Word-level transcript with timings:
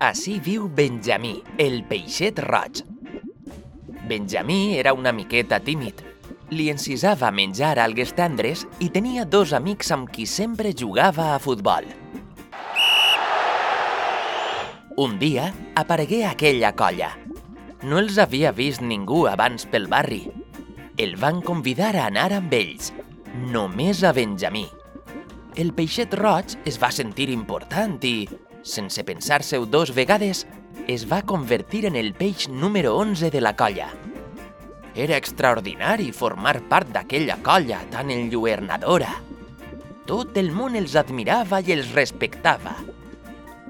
Així 0.00 0.38
viu 0.40 0.62
Benjamí, 0.72 1.42
el 1.60 1.82
peixet 1.84 2.38
roig. 2.40 2.78
Benjamí 4.08 4.78
era 4.80 4.94
una 4.96 5.12
miqueta 5.12 5.58
tímid. 5.60 6.00
Li 6.48 6.70
encisava 6.72 7.28
menjar 7.28 7.74
algues 7.84 8.14
tendres 8.16 8.62
i 8.80 8.88
tenia 8.94 9.26
dos 9.28 9.52
amics 9.52 9.92
amb 9.92 10.08
qui 10.08 10.24
sempre 10.24 10.72
jugava 10.72 11.34
a 11.34 11.38
futbol. 11.38 11.84
Un 14.96 15.20
dia 15.20 15.52
aparegué 15.76 16.24
aquella 16.24 16.72
colla. 16.72 17.12
No 17.84 18.00
els 18.00 18.16
havia 18.16 18.56
vist 18.56 18.80
ningú 18.80 19.26
abans 19.28 19.68
pel 19.68 19.84
barri. 19.84 20.24
El 20.96 21.18
van 21.20 21.44
convidar 21.44 21.92
a 21.98 22.08
anar 22.08 22.30
amb 22.40 22.56
ells, 22.56 22.94
només 23.52 24.00
a 24.00 24.16
Benjamí. 24.16 24.64
El 25.60 25.76
peixet 25.76 26.16
roig 26.16 26.56
es 26.64 26.80
va 26.80 26.88
sentir 26.88 27.28
important 27.28 28.00
i, 28.00 28.24
sense 28.62 29.04
pensar-se-ho 29.04 29.66
dos 29.66 29.94
vegades, 29.94 30.46
es 30.86 31.06
va 31.10 31.22
convertir 31.22 31.86
en 31.86 31.96
el 31.96 32.12
peix 32.14 32.48
número 32.48 32.96
11 32.96 33.30
de 33.30 33.40
la 33.40 33.54
colla. 33.56 33.90
Era 34.94 35.16
extraordinari 35.16 36.10
formar 36.12 36.60
part 36.68 36.90
d'aquella 36.90 37.38
colla 37.42 37.80
tan 37.90 38.10
enlluernadora. 38.10 39.12
Tot 40.06 40.36
el 40.40 40.50
món 40.50 40.74
els 40.74 40.96
admirava 40.98 41.60
i 41.62 41.72
els 41.76 41.92
respectava. 41.94 42.74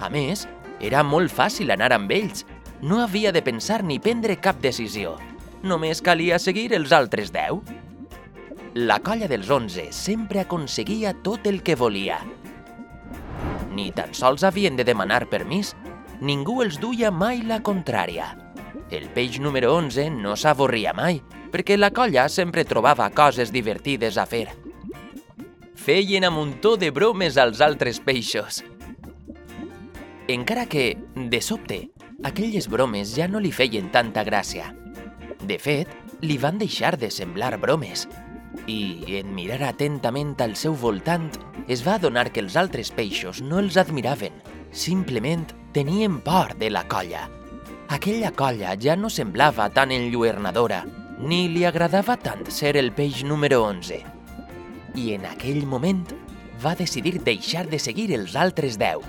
A 0.00 0.10
més, 0.10 0.48
era 0.80 1.04
molt 1.06 1.32
fàcil 1.32 1.70
anar 1.70 1.92
amb 1.94 2.10
ells. 2.10 2.44
No 2.82 3.00
havia 3.00 3.32
de 3.32 3.42
pensar 3.46 3.82
ni 3.84 4.00
prendre 4.02 4.36
cap 4.42 4.58
decisió. 4.60 5.14
Només 5.62 6.02
calia 6.04 6.38
seguir 6.42 6.72
els 6.74 6.92
altres 6.92 7.30
deu. 7.32 7.62
La 8.74 8.98
colla 8.98 9.30
dels 9.30 9.48
11 9.48 9.92
sempre 9.94 10.42
aconseguia 10.42 11.14
tot 11.22 11.46
el 11.46 11.62
que 11.62 11.78
volia. 11.78 12.18
Ni 13.74 13.90
tan 13.90 14.14
sols 14.14 14.44
havien 14.46 14.76
de 14.78 14.86
demanar 14.86 15.24
permís. 15.30 15.74
Ningú 16.22 16.60
els 16.62 16.78
duia 16.80 17.10
mai 17.10 17.42
la 17.42 17.58
contrària. 17.62 18.30
El 18.90 19.08
peix 19.10 19.40
número 19.42 19.72
11 19.74 20.10
no 20.14 20.36
s'avorria 20.38 20.92
mai, 20.94 21.18
perquè 21.50 21.76
la 21.78 21.90
colla 21.90 22.28
sempre 22.28 22.64
trobava 22.64 23.08
coses 23.10 23.50
divertides 23.50 24.18
a 24.18 24.26
fer. 24.30 24.46
Feien 25.74 26.24
a 26.24 26.30
muntó 26.30 26.76
de 26.76 26.92
bromes 26.94 27.36
als 27.36 27.60
altres 27.60 27.98
peixos. 28.00 28.62
Encara 30.28 30.64
que, 30.70 30.94
de 31.14 31.40
sobte, 31.42 31.80
aquelles 32.22 32.70
bromes 32.70 33.12
ja 33.18 33.26
no 33.28 33.42
li 33.42 33.50
feien 33.52 33.90
tanta 33.92 34.24
gràcia. 34.24 34.70
De 35.44 35.58
fet, 35.58 35.90
li 36.22 36.38
van 36.40 36.56
deixar 36.62 36.94
de 36.96 37.10
semblar 37.12 37.58
bromes. 37.60 38.06
I, 38.66 39.18
en 39.20 39.34
mirar 39.34 39.62
atentament 39.68 40.34
al 40.40 40.54
seu 40.56 40.74
voltant, 40.78 41.28
es 41.68 41.84
va 41.86 41.98
adonar 41.98 42.30
que 42.32 42.42
els 42.44 42.56
altres 42.56 42.90
peixos 42.94 43.42
no 43.42 43.60
els 43.60 43.76
admiraven. 43.80 44.36
Simplement 44.72 45.46
tenien 45.72 46.20
por 46.24 46.54
de 46.58 46.70
la 46.70 46.84
colla. 46.88 47.28
Aquella 47.88 48.32
colla 48.32 48.74
ja 48.80 48.96
no 48.96 49.10
semblava 49.10 49.68
tan 49.70 49.92
enlluernadora, 49.92 50.84
ni 51.20 51.48
li 51.48 51.64
agradava 51.64 52.16
tant 52.16 52.46
ser 52.50 52.76
el 52.80 52.92
peix 52.92 53.22
número 53.24 53.62
11. 53.66 54.00
I 54.96 55.12
en 55.18 55.26
aquell 55.28 55.66
moment 55.66 56.06
va 56.64 56.74
decidir 56.78 57.20
deixar 57.22 57.66
de 57.68 57.78
seguir 57.78 58.10
els 58.16 58.36
altres 58.36 58.78
10. 58.80 59.04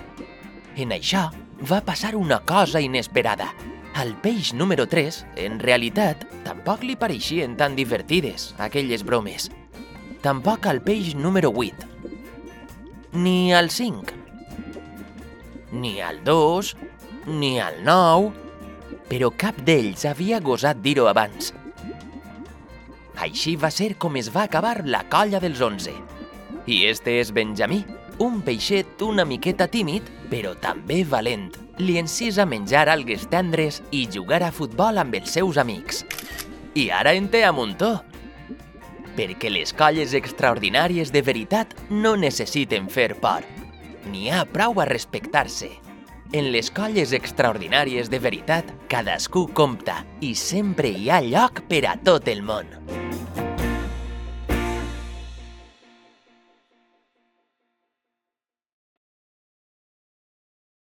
En 0.76 0.92
això 0.92 1.30
va 1.70 1.80
passar 1.80 2.14
una 2.16 2.42
cosa 2.44 2.82
inesperada. 2.84 3.48
Al 3.96 4.12
peix 4.20 4.52
número 4.52 4.84
3, 4.84 5.22
en 5.40 5.54
realitat, 5.56 6.26
tampoc 6.44 6.82
li 6.84 6.98
pareixien 7.00 7.54
tan 7.56 7.72
divertides 7.78 8.50
aquelles 8.60 9.00
bromes. 9.08 9.46
Tampoc 10.20 10.66
al 10.68 10.82
peix 10.84 11.14
número 11.16 11.48
8. 11.48 11.88
Ni 13.16 13.54
al 13.56 13.70
5. 13.72 14.12
Ni 15.80 15.94
al 16.04 16.20
2, 16.28 16.74
ni 17.40 17.54
al 17.56 17.80
9, 17.88 18.34
però 19.08 19.32
cap 19.32 19.64
d'ells 19.64 20.04
havia 20.04 20.42
gosat 20.44 20.84
dir-ho 20.84 21.08
abans. 21.08 21.54
Així 23.16 23.56
va 23.56 23.72
ser 23.72 23.94
com 23.96 24.20
es 24.20 24.28
va 24.28 24.44
acabar 24.44 24.82
la 24.84 25.06
colla 25.08 25.40
dels 25.40 25.64
11. 25.64 25.96
I 26.68 26.82
este 26.92 27.16
és 27.22 27.32
Benjamí, 27.32 27.80
un 28.18 28.40
peixet 28.42 29.02
una 29.02 29.24
miqueta 29.24 29.66
tímid, 29.68 30.06
però 30.30 30.54
també 30.60 31.02
valent. 31.04 31.50
Li 31.78 31.98
encisa 32.00 32.46
menjar 32.48 32.86
algues 32.88 33.26
tendres 33.28 33.82
i 33.90 34.06
jugar 34.12 34.42
a 34.42 34.52
futbol 34.52 34.98
amb 34.98 35.16
els 35.18 35.34
seus 35.36 35.58
amics. 35.60 36.04
I 36.74 36.88
ara 36.90 37.14
en 37.16 37.28
té 37.32 37.44
a 37.44 37.52
muntó. 37.52 38.00
Perquè 39.16 39.50
les 39.52 39.72
colles 39.72 40.12
extraordinàries 40.16 41.12
de 41.12 41.22
veritat 41.24 41.72
no 41.90 42.16
necessiten 42.20 42.88
fer 42.92 43.14
por. 43.20 43.44
N'hi 44.10 44.28
ha 44.30 44.44
prou 44.44 44.80
a 44.80 44.88
respectar-se. 44.88 45.72
En 46.32 46.50
les 46.52 46.72
colles 46.74 47.12
extraordinàries 47.16 48.10
de 48.10 48.18
veritat, 48.18 48.72
cadascú 48.90 49.46
compta 49.54 50.02
i 50.20 50.34
sempre 50.34 50.90
hi 50.90 51.10
ha 51.10 51.22
lloc 51.22 51.62
per 51.70 51.84
a 51.86 51.96
tot 51.96 52.28
el 52.28 52.42
món. 52.42 53.05